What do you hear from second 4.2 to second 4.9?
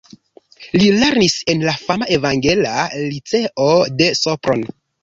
Sopron.